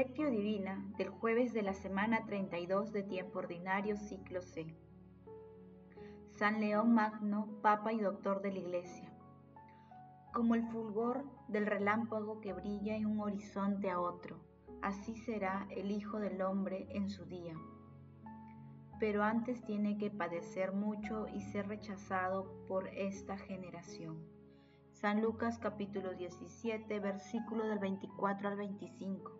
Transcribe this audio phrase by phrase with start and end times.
[0.00, 4.74] Lectio Divina del jueves de la semana 32 de tiempo ordinario ciclo C.
[6.30, 9.12] San León Magno, Papa y Doctor de la Iglesia.
[10.32, 14.40] Como el fulgor del relámpago que brilla en un horizonte a otro,
[14.80, 17.52] así será el Hijo del Hombre en su día.
[18.98, 24.16] Pero antes tiene que padecer mucho y ser rechazado por esta generación.
[24.92, 29.39] San Lucas capítulo 17, versículo del 24 al 25.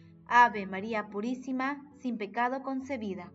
[0.27, 3.31] Ave María Purísima, sin pecado concebida.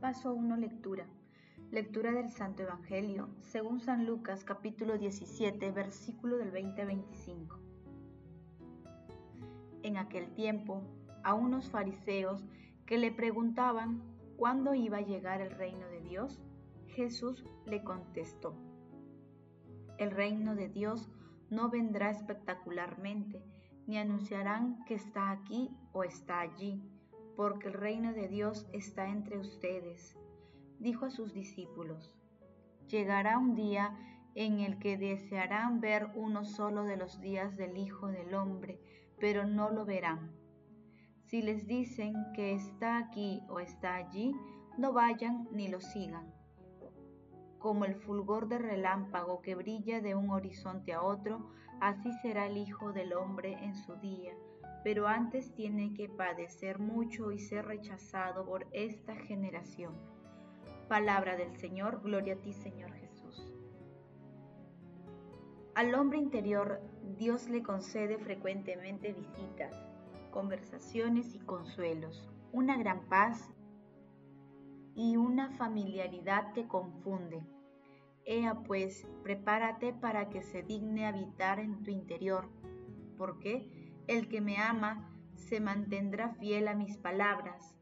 [0.00, 0.56] Paso 1.
[0.56, 1.06] Lectura.
[1.70, 7.58] Lectura del Santo Evangelio, según San Lucas capítulo 17, versículo del 20 a 25.
[9.82, 10.82] En aquel tiempo,
[11.22, 12.44] a unos fariseos
[12.86, 14.02] que le preguntaban
[14.36, 16.40] cuándo iba a llegar el reino de Dios,
[16.88, 18.54] Jesús le contestó,
[19.98, 21.08] el reino de Dios
[21.50, 23.42] no vendrá espectacularmente,
[23.86, 26.82] ni anunciarán que está aquí o está allí,
[27.36, 30.16] porque el reino de Dios está entre ustedes.
[30.78, 32.14] Dijo a sus discípulos,
[32.86, 33.96] llegará un día
[34.34, 38.80] en el que desearán ver uno solo de los días del Hijo del Hombre,
[39.18, 40.32] pero no lo verán.
[41.24, 44.34] Si les dicen que está aquí o está allí,
[44.78, 46.39] no vayan ni lo sigan
[47.60, 52.56] como el fulgor de relámpago que brilla de un horizonte a otro, así será el
[52.56, 54.32] Hijo del Hombre en su día.
[54.82, 59.94] Pero antes tiene que padecer mucho y ser rechazado por esta generación.
[60.88, 63.52] Palabra del Señor, gloria a ti Señor Jesús.
[65.74, 66.80] Al hombre interior
[67.18, 69.76] Dios le concede frecuentemente visitas,
[70.30, 73.52] conversaciones y consuelos, una gran paz
[75.00, 77.42] y una familiaridad que confunde.
[78.26, 82.50] Ea pues, prepárate para que se digne habitar en tu interior,
[83.16, 83.66] porque
[84.08, 87.74] el que me ama se mantendrá fiel a mis palabras.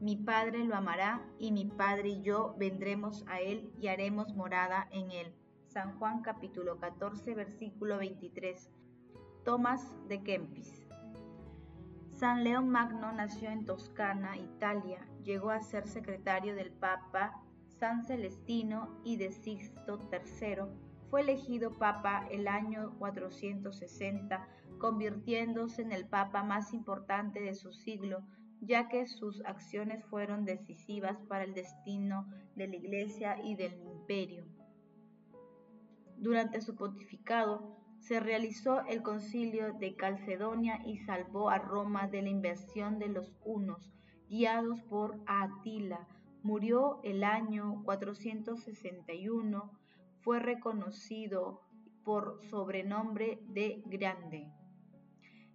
[0.00, 4.88] Mi Padre lo amará y mi Padre y yo vendremos a él y haremos morada
[4.92, 5.34] en él.
[5.66, 8.72] San Juan capítulo 14 versículo 23.
[9.44, 10.81] Tomás de Kempis.
[12.22, 15.04] San León Magno nació en Toscana, Italia.
[15.24, 20.68] Llegó a ser secretario del Papa San Celestino y de Sixto III.
[21.10, 24.46] Fue elegido Papa el año 460,
[24.78, 28.22] convirtiéndose en el Papa más importante de su siglo,
[28.60, 34.46] ya que sus acciones fueron decisivas para el destino de la Iglesia y del imperio.
[36.18, 42.30] Durante su pontificado, se realizó el concilio de Calcedonia y salvó a Roma de la
[42.30, 43.92] invasión de los hunos,
[44.28, 46.08] guiados por Atila.
[46.42, 49.70] Murió el año 461,
[50.20, 51.62] fue reconocido
[52.04, 54.50] por sobrenombre de Grande.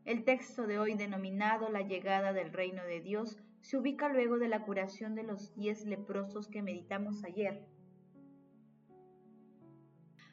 [0.06, 4.48] El texto de hoy denominado La llegada del reino de Dios se ubica luego de
[4.48, 7.68] la curación de los diez leprosos que meditamos ayer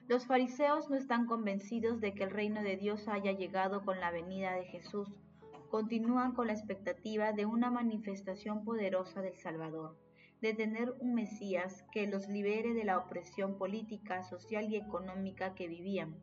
[0.06, 4.10] los fariseos no están convencidos de que el reino de Dios haya llegado con la
[4.10, 5.08] venida de Jesús.
[5.70, 9.96] Continúan con la expectativa de una manifestación poderosa del Salvador,
[10.42, 15.68] de tener un Mesías que los libere de la opresión política, social y económica que
[15.68, 16.14] vivían.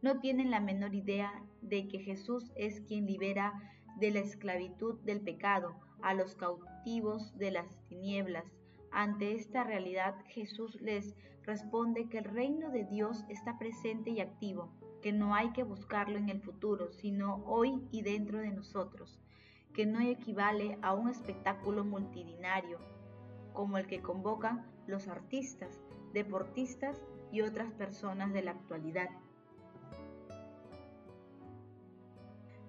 [0.00, 3.52] No tienen la menor idea de que Jesús es quien libera
[3.98, 8.44] de la esclavitud del pecado a los cautivos de las tinieblas,
[8.94, 14.72] ante esta realidad, Jesús les responde que el reino de Dios está presente y activo,
[15.02, 19.20] que no hay que buscarlo en el futuro, sino hoy y dentro de nosotros,
[19.74, 22.78] que no equivale a un espectáculo multidinario,
[23.52, 25.80] como el que convocan los artistas,
[26.12, 29.10] deportistas y otras personas de la actualidad.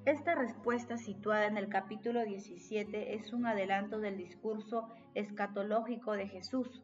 [0.06, 6.83] Esta respuesta situada en el capítulo 17 es un adelanto del discurso escatológico de Jesús,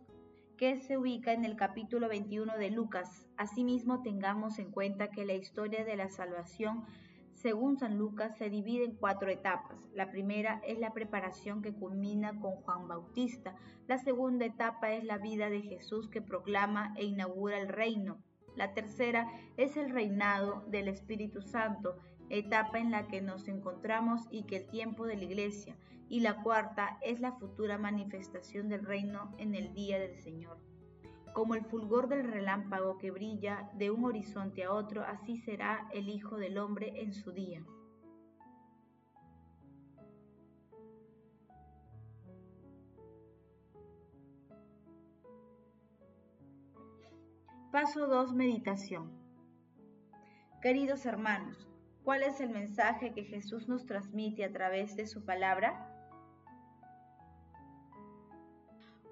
[0.62, 3.28] que se ubica en el capítulo 21 de Lucas.
[3.36, 6.86] Asimismo, tengamos en cuenta que la historia de la salvación,
[7.34, 9.80] según San Lucas, se divide en cuatro etapas.
[9.96, 13.56] La primera es la preparación que culmina con Juan Bautista.
[13.88, 18.22] La segunda etapa es la vida de Jesús que proclama e inaugura el reino.
[18.56, 21.98] La tercera es el reinado del Espíritu Santo,
[22.30, 25.76] etapa en la que nos encontramos y que el tiempo de la iglesia.
[26.12, 30.60] Y la cuarta es la futura manifestación del reino en el día del Señor.
[31.34, 36.10] Como el fulgor del relámpago que brilla de un horizonte a otro, así será el
[36.10, 37.64] Hijo del Hombre en su día.
[47.72, 48.34] Paso 2.
[48.34, 49.14] Meditación.
[50.62, 51.70] Queridos hermanos,
[52.04, 55.88] ¿cuál es el mensaje que Jesús nos transmite a través de su palabra?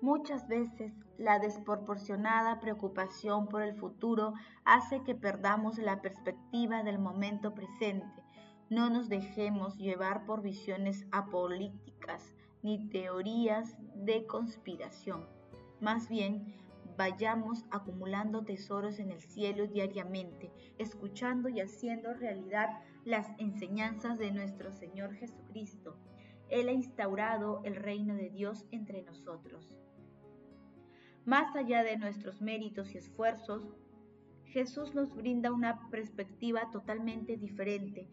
[0.02, 7.54] Muchas veces la desproporcionada preocupación por el futuro hace que perdamos la perspectiva del momento
[7.54, 8.24] presente.
[8.70, 15.28] No nos dejemos llevar por visiones apolíticas ni teorías de conspiración.
[15.82, 16.56] Más bien,
[16.98, 22.70] vayamos acumulando tesoros en el cielo diariamente, escuchando y haciendo realidad
[23.04, 25.98] las enseñanzas de nuestro Señor Jesucristo.
[26.50, 29.74] Él ha instaurado el reino de Dios entre nosotros.
[31.26, 33.64] Más allá de nuestros méritos y esfuerzos,
[34.46, 38.10] Jesús nos brinda una perspectiva totalmente diferente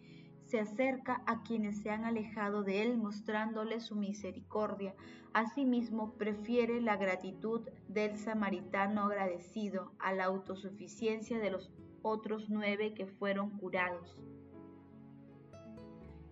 [0.46, 4.94] se acerca a quienes se han alejado de Él mostrándoles su misericordia.
[5.32, 11.72] Asimismo, prefiere la gratitud del samaritano agradecido a la autosuficiencia de los
[12.02, 14.16] otros nueve que fueron curados.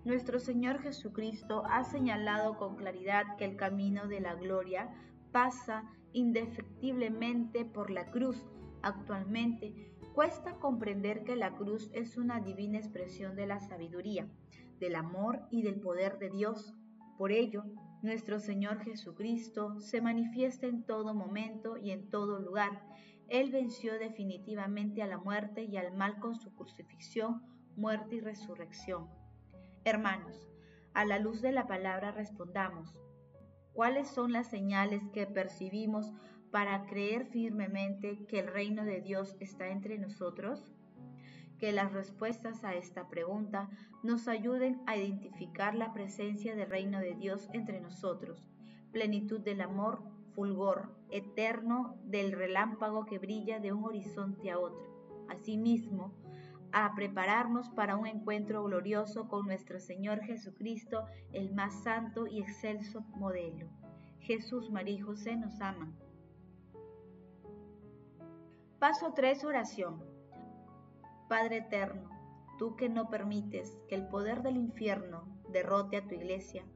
[0.04, 4.94] Nuestro Señor Jesucristo ha señalado con claridad que el camino de la gloria
[5.32, 8.46] pasa indefectiblemente por la cruz.
[8.80, 14.28] Actualmente, Cuesta comprender que la cruz es una divina expresión de la sabiduría,
[14.78, 16.72] del amor y del poder de Dios.
[17.18, 17.64] Por ello,
[18.00, 22.80] nuestro Señor Jesucristo se manifiesta en todo momento y en todo lugar.
[23.26, 27.42] Él venció definitivamente a la muerte y al mal con su crucifixión,
[27.74, 29.08] muerte y resurrección.
[29.84, 30.48] Hermanos,
[30.92, 32.94] a la luz de la palabra respondamos,
[33.74, 36.12] ¿cuáles son las señales que percibimos
[36.50, 40.72] para creer firmemente que el reino de Dios está entre nosotros?
[41.58, 43.68] Que las respuestas a esta pregunta
[44.02, 48.48] nos ayuden a identificar la presencia del reino de Dios entre nosotros,
[48.92, 50.02] plenitud del amor,
[50.34, 55.26] fulgor eterno del relámpago que brilla de un horizonte a otro.
[55.28, 56.12] Asimismo,
[56.74, 63.00] a prepararnos para un encuentro glorioso con nuestro Señor Jesucristo, el más santo y excelso
[63.16, 63.68] modelo.
[64.18, 65.96] Jesús, María y José nos aman
[68.84, 69.44] Paso 3.
[69.44, 70.04] Oración.
[71.26, 72.10] Padre eterno,
[72.58, 76.66] tú que no permites que el poder del infierno derrote a tu iglesia,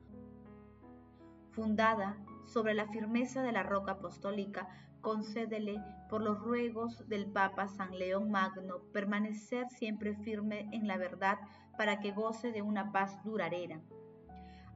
[1.51, 2.17] fundada
[2.47, 8.31] sobre la firmeza de la roca apostólica, concédele por los ruegos del Papa San León
[8.31, 11.39] Magno permanecer siempre firme en la verdad
[11.77, 13.81] para que goce de una paz duradera.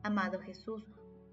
[0.02, 0.84] Amado Jesús,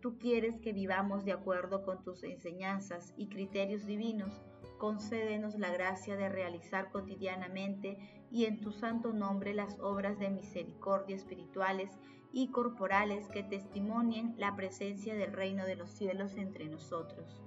[0.01, 4.41] tú quieres que vivamos de acuerdo con tus enseñanzas y criterios divinos,
[4.77, 7.97] concédenos la gracia de realizar cotidianamente
[8.31, 12.00] y en tu santo nombre las obras de misericordia espirituales
[12.31, 17.41] y corporales que testimonien la presencia del reino de los cielos entre nosotros.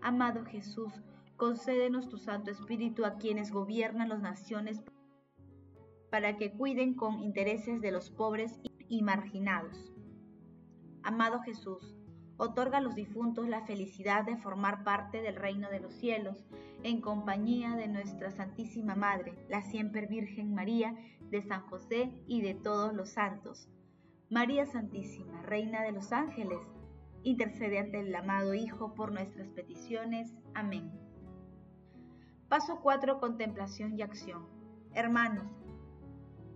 [0.00, 0.92] Amado Jesús,
[1.36, 4.80] concédenos tu Santo Espíritu a quienes gobiernan las naciones
[6.10, 9.92] para que cuiden con intereses de los pobres y marginados.
[11.02, 11.96] Amado Jesús,
[12.36, 16.46] otorga a los difuntos la felicidad de formar parte del reino de los cielos,
[16.84, 20.94] en compañía de nuestra Santísima Madre, la siempre Virgen María,
[21.30, 23.68] de San José y de todos los santos.
[24.30, 26.60] María Santísima, Reina de los ángeles,
[27.22, 30.34] intercede ante el amado Hijo por nuestras peticiones.
[30.54, 30.90] Amén.
[32.48, 33.20] Paso 4.
[33.20, 34.46] Contemplación y acción.
[34.94, 35.46] Hermanos,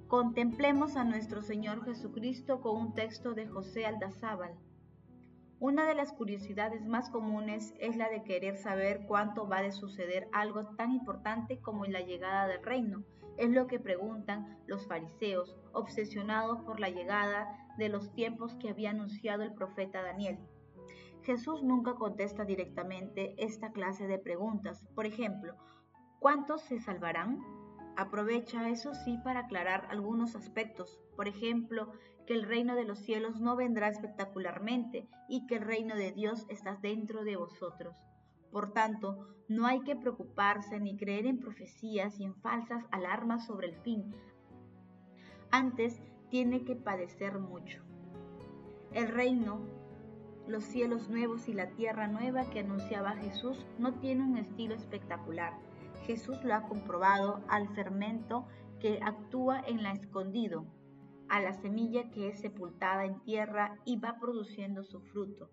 [0.08, 4.56] contemplemos a nuestro Señor Jesucristo con un texto de José Aldazábal
[5.62, 10.26] una de las curiosidades más comunes es la de querer saber cuánto va de suceder
[10.32, 13.04] algo tan importante como la llegada del reino.
[13.36, 17.46] Es lo que preguntan los fariseos, obsesionados por la llegada
[17.78, 20.40] de los tiempos que había anunciado el profeta Daniel.
[21.22, 24.84] Jesús nunca contesta directamente esta clase de preguntas.
[24.94, 25.56] Por ejemplo,
[26.18, 27.40] ¿cuántos se salvarán?
[27.96, 31.92] Aprovecha eso sí para aclarar algunos aspectos, por ejemplo,
[32.26, 36.46] que el reino de los cielos no vendrá espectacularmente y que el reino de Dios
[36.48, 37.96] está dentro de vosotros.
[38.50, 43.68] Por tanto, no hay que preocuparse ni creer en profecías y en falsas alarmas sobre
[43.68, 44.14] el fin.
[45.50, 46.00] Antes
[46.30, 47.82] tiene que padecer mucho.
[48.92, 49.60] El reino,
[50.46, 55.54] los cielos nuevos y la tierra nueva que anunciaba Jesús no tiene un estilo espectacular
[56.06, 58.46] Jesús lo ha comprobado al fermento
[58.80, 60.66] que actúa en la escondido,
[61.28, 65.50] a la semilla que es sepultada en tierra y va produciendo su fruto.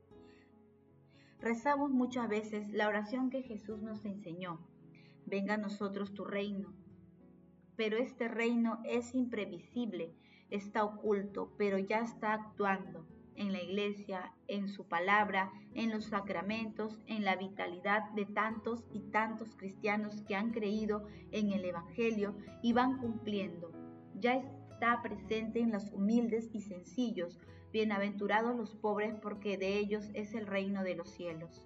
[1.40, 4.60] Rezamos muchas veces la oración que Jesús nos enseñó.
[5.26, 6.74] Venga a nosotros tu reino.
[7.76, 10.14] Pero este reino es imprevisible,
[10.50, 13.06] está oculto, pero ya está actuando
[13.40, 19.00] en la iglesia, en su palabra, en los sacramentos, en la vitalidad de tantos y
[19.12, 23.72] tantos cristianos que han creído en el Evangelio y van cumpliendo.
[24.16, 27.40] Ya está presente en los humildes y sencillos,
[27.72, 31.66] bienaventurados los pobres porque de ellos es el reino de los cielos.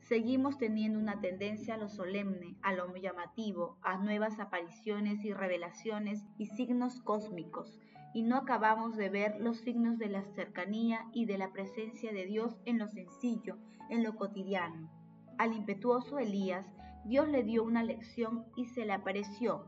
[0.00, 6.26] Seguimos teniendo una tendencia a lo solemne, a lo llamativo, a nuevas apariciones y revelaciones
[6.36, 7.78] y signos cósmicos,
[8.14, 12.24] y no acabamos de ver los signos de la cercanía y de la presencia de
[12.26, 13.58] Dios en lo sencillo,
[13.90, 14.88] en lo cotidiano.
[15.36, 16.64] Al impetuoso Elías,
[17.04, 19.66] Dios le dio una lección y se le apareció,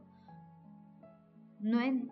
[1.58, 2.08] no en,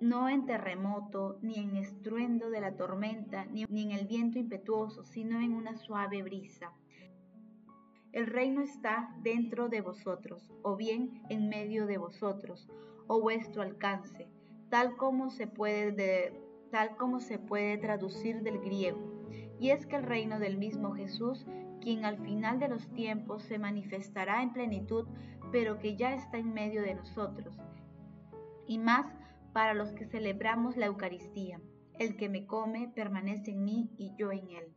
[0.00, 5.40] no en terremoto, ni en estruendo de la tormenta, ni en el viento impetuoso, sino
[5.40, 6.72] en una suave brisa.
[8.12, 12.68] El reino está dentro de vosotros, o bien en medio de vosotros,
[13.08, 14.28] o vuestro alcance
[14.70, 16.32] tal como se puede,
[16.70, 19.28] tal como se puede traducir del griego.
[19.58, 21.46] Y es que el reino del mismo Jesús,
[21.80, 25.06] quien al final de los tiempos se manifestará en plenitud,
[25.52, 27.56] pero que ya está en medio de nosotros.
[28.66, 29.06] Y más
[29.52, 31.60] para los que celebramos la Eucaristía.
[31.98, 34.74] El que me come permanece en mí y yo en él.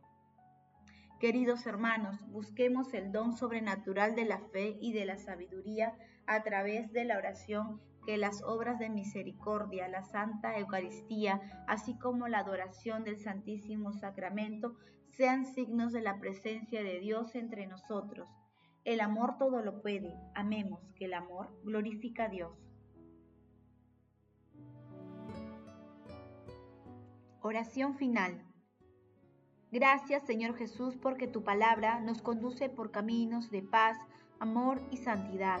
[1.18, 5.92] Queridos hermanos, busquemos el don sobrenatural de la fe y de la sabiduría
[6.30, 12.28] a través de la oración que las obras de misericordia, la Santa Eucaristía, así como
[12.28, 14.76] la adoración del Santísimo Sacramento,
[15.08, 18.28] sean signos de la presencia de Dios entre nosotros.
[18.84, 20.14] El amor todo lo puede.
[20.36, 22.56] Amemos que el amor glorifica a Dios.
[27.40, 28.46] Oración final.
[29.72, 33.98] Gracias Señor Jesús porque tu palabra nos conduce por caminos de paz,
[34.38, 35.60] amor y santidad.